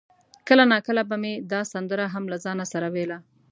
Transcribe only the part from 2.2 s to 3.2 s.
له ځانه سره ویله.